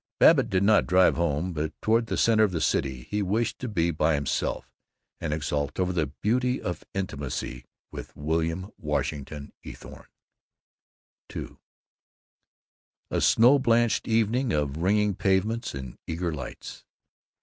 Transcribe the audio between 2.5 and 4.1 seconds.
the city. He wished to be